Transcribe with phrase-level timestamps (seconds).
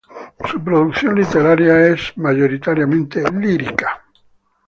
[0.49, 4.01] Su producción literaria es mayoritariamente lírica.